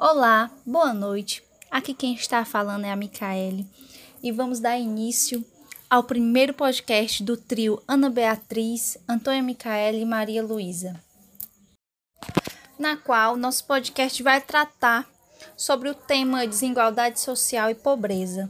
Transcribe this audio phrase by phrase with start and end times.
[0.00, 1.42] Olá, boa noite.
[1.68, 3.66] Aqui quem está falando é a Micaele
[4.22, 5.44] e vamos dar início
[5.90, 11.02] ao primeiro podcast do trio Ana Beatriz, Antônia Micaele e Maria Luísa,
[12.78, 15.04] na qual nosso podcast vai tratar
[15.56, 18.48] sobre o tema desigualdade social e pobreza,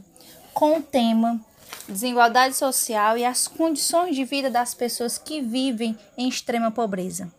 [0.53, 1.43] com o tema
[1.87, 7.38] desigualdade social e as condições de vida das pessoas que vivem em extrema pobreza.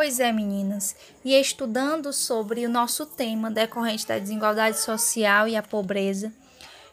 [0.00, 5.62] Pois é, meninas, e estudando sobre o nosso tema decorrente da desigualdade social e a
[5.62, 6.32] pobreza,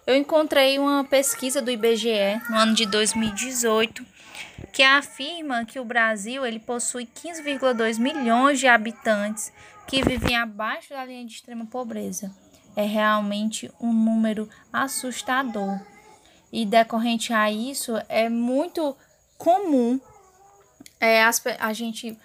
[0.06, 4.06] eu encontrei uma pesquisa do IBGE no ano de 2018
[4.74, 9.54] que afirma que o Brasil ele possui 15,2 milhões de habitantes
[9.88, 12.30] que vivem abaixo da linha de extrema pobreza.
[12.76, 15.80] É realmente um número assustador.
[16.52, 18.98] E decorrente a isso, é muito
[19.38, 19.98] comum
[21.00, 22.18] é, a gente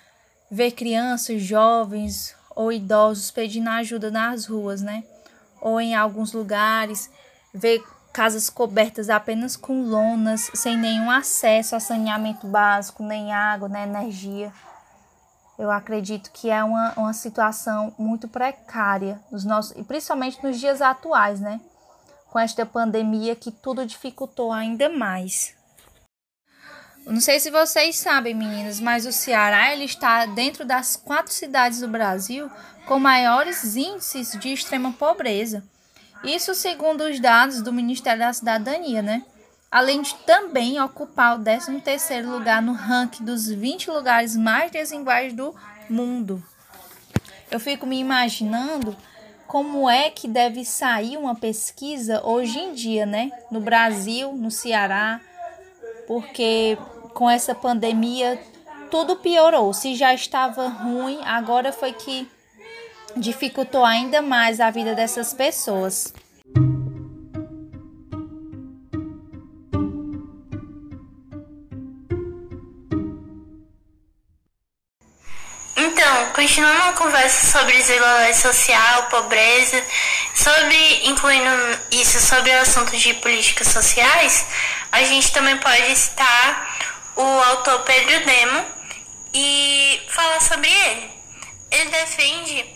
[0.52, 5.02] ver crianças, jovens ou idosos pedindo ajuda nas ruas, né?
[5.62, 7.10] Ou em alguns lugares,
[7.54, 13.84] ver casas cobertas apenas com lonas, sem nenhum acesso a saneamento básico, nem água, nem
[13.84, 14.52] energia.
[15.58, 20.82] Eu acredito que é uma, uma situação muito precária, nos nossos, e principalmente nos dias
[20.82, 21.62] atuais, né?
[22.30, 25.54] Com esta pandemia que tudo dificultou ainda mais.
[27.04, 31.80] Não sei se vocês sabem, meninas, mas o Ceará ele está dentro das quatro cidades
[31.80, 32.48] do Brasil
[32.86, 35.64] com maiores índices de extrema pobreza.
[36.22, 39.24] Isso segundo os dados do Ministério da Cidadania, né?
[39.70, 45.54] Além de também ocupar o 13º lugar no ranking dos 20 lugares mais desiguais do
[45.90, 46.42] mundo.
[47.50, 48.96] Eu fico me imaginando
[49.48, 53.30] como é que deve sair uma pesquisa hoje em dia, né?
[53.50, 55.20] No Brasil, no Ceará,
[56.06, 56.76] porque
[57.14, 58.40] com essa pandemia
[58.90, 59.72] tudo piorou.
[59.72, 62.28] Se já estava ruim, agora foi que
[63.16, 66.12] dificultou ainda mais a vida dessas pessoas.
[76.42, 79.80] Continuando a conversa sobre desigualdade social, pobreza,
[80.34, 81.48] sobre incluindo
[81.92, 84.44] isso sobre o assunto de políticas sociais,
[84.90, 88.64] a gente também pode citar o autor Pedro Demo
[89.32, 91.10] e falar sobre ele.
[91.70, 92.66] Ele defende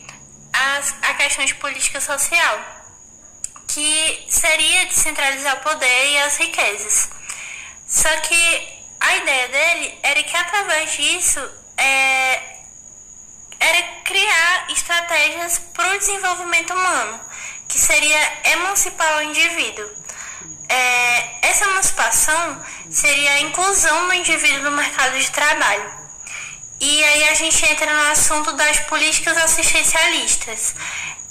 [0.53, 2.61] as, a questão de política social,
[3.67, 7.11] que seria descentralizar o poder e as riquezas.
[7.85, 11.41] Só que a ideia dele era que através disso
[11.77, 12.56] é,
[13.67, 17.21] era criar estratégias para o desenvolvimento humano,
[17.69, 18.19] que seria
[18.53, 19.89] emancipar o indivíduo.
[20.69, 25.91] É, essa emancipação seria a inclusão do indivíduo no mercado de trabalho.
[26.81, 30.75] E aí a gente entra no assunto das políticas assistencialistas.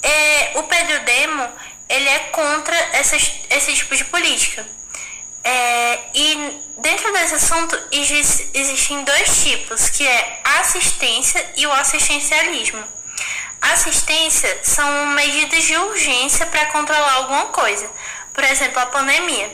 [0.02, 1.48] É, o Pedro Demo
[1.88, 4.66] ele é contra essas, esse tipo de política.
[5.48, 12.82] É, e dentro desse assunto existem dois tipos, que é a assistência e o assistencialismo.
[13.62, 17.88] Assistência são medidas de urgência para controlar alguma coisa
[18.36, 19.50] por exemplo, a pandemia.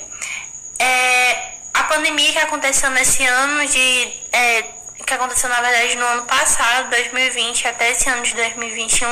[0.76, 4.12] É, a pandemia que aconteceu nesse ano de.
[4.32, 4.64] É,
[5.06, 9.09] que aconteceu na verdade no ano passado, 2020, até esse ano de 2021,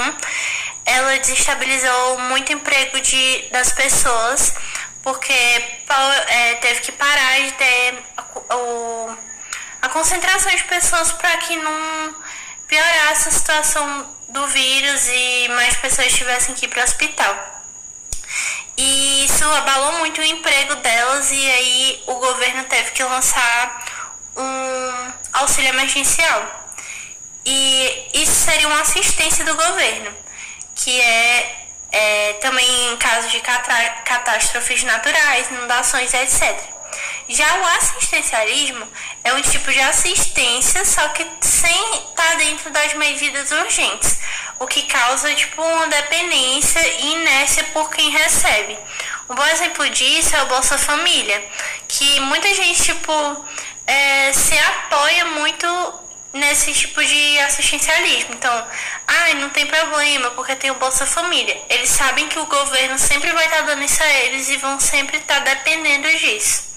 [0.87, 4.55] ela desestabilizou muito o emprego de, das pessoas,
[5.03, 8.05] porque é, teve que parar de ter
[8.51, 9.17] o,
[9.83, 12.15] a concentração de pessoas para que não
[12.69, 17.61] piorasse a situação do vírus e mais pessoas tivessem que ir para o hospital.
[18.77, 25.13] E isso abalou muito o emprego delas e aí o governo teve que lançar um
[25.33, 26.61] auxílio emergencial.
[27.45, 30.15] E isso seria uma assistência do governo,
[30.75, 36.59] que é, é também em caso de catástrofes naturais, inundações, etc.
[37.29, 38.87] Já o assistencialismo
[39.23, 44.19] é um tipo de assistência, só que sem estar dentro das medidas urgentes
[44.61, 48.79] o que causa tipo uma dependência e inércia por quem recebe.
[49.29, 51.43] Um bom exemplo disso é o Bolsa Família,
[51.89, 53.45] que muita gente tipo
[53.87, 55.67] é, se apoia muito
[56.33, 58.35] nesse tipo de assistencialismo.
[58.35, 58.67] Então,
[59.07, 61.61] ai, ah, não tem problema porque tem o Bolsa Família.
[61.69, 65.17] Eles sabem que o governo sempre vai estar dando isso a eles e vão sempre
[65.19, 66.71] estar dependendo disso.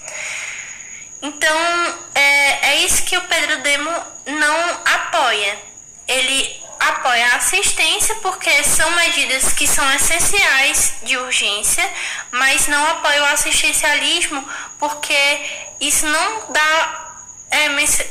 [1.22, 3.90] Então, é, é isso que o Pedro Demo
[4.26, 5.58] não apoia.
[6.06, 11.88] Ele apoia a assistência porque são medidas que são essenciais de urgência,
[12.30, 14.46] mas não apoia o assistencialismo
[14.78, 15.40] porque
[15.80, 17.03] isso não dá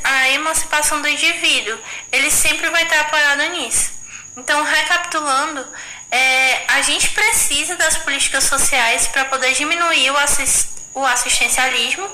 [0.04, 1.78] a emancipação do indivíduo.
[2.12, 3.92] Ele sempre vai estar apoiado nisso.
[4.38, 5.66] Então, recapitulando,
[6.10, 12.10] é, a gente precisa das políticas sociais para poder diminuir o, assist, o assistencialismo,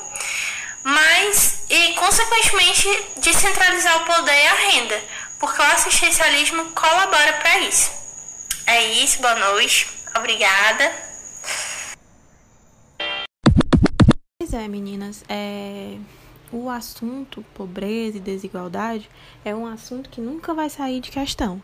[0.83, 2.87] mas e consequentemente
[3.17, 5.03] descentralizar o poder e a renda,
[5.39, 7.91] porque o assistencialismo colabora para isso.
[8.65, 11.09] É isso, boa noite, obrigada.
[14.39, 15.97] Pois é, meninas, é
[16.51, 19.09] o assunto pobreza e desigualdade
[19.43, 21.61] é um assunto que nunca vai sair de questão.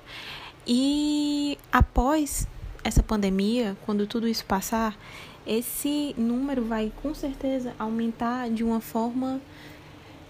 [0.67, 2.47] E após
[2.83, 4.97] essa pandemia, quando tudo isso passar,
[5.45, 9.41] esse número vai com certeza aumentar de uma forma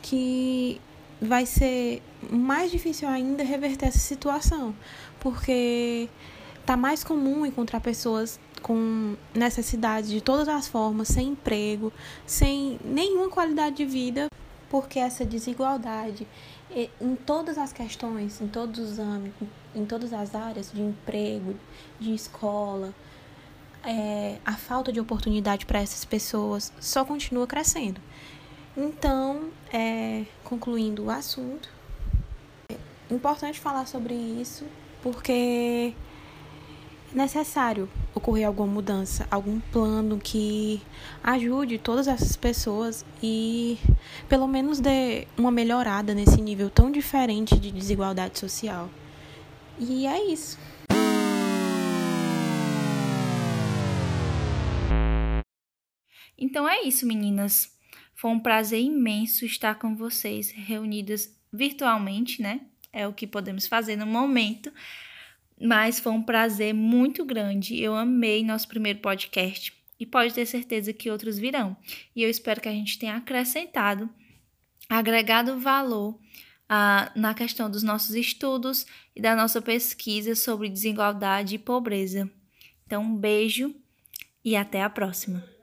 [0.02, 0.80] que
[1.22, 4.76] vai ser mais difícil ainda reverter essa situação,
[5.20, 6.10] porque
[6.66, 11.94] tá mais comum encontrar pessoas com necessidade de todas as formas, sem emprego,
[12.26, 14.28] sem nenhuma qualidade de vida
[14.76, 16.28] porque essa desigualdade
[17.00, 21.56] em todas as questões, em todos os âmbitos, em todas as áreas de emprego,
[21.98, 22.94] de escola,
[23.86, 28.02] é, a falta de oportunidade para essas pessoas só continua crescendo.
[28.76, 31.70] Então, é, concluindo o assunto,
[32.70, 34.66] é importante falar sobre isso
[35.02, 35.94] porque
[37.16, 40.82] necessário ocorrer alguma mudança, algum plano que
[41.24, 43.78] ajude todas essas pessoas e
[44.28, 48.90] pelo menos dê uma melhorada nesse nível tão diferente de desigualdade social.
[49.80, 50.58] E é isso.
[56.38, 57.74] Então é isso, meninas.
[58.14, 62.62] Foi um prazer imenso estar com vocês reunidas virtualmente, né?
[62.92, 64.72] É o que podemos fazer no momento
[65.60, 67.82] mas foi um prazer muito grande.
[67.82, 71.76] Eu amei nosso primeiro podcast e pode ter certeza que outros virão.
[72.16, 74.10] E eu espero que a gente tenha acrescentado,
[74.90, 76.20] agregado valor
[76.68, 78.86] ah, na questão dos nossos estudos
[79.16, 82.30] e da nossa pesquisa sobre desigualdade e pobreza.
[82.86, 83.74] Então, um beijo
[84.44, 85.55] e até a próxima.